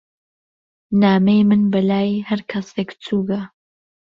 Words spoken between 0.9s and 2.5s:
نامهی من به لای ههر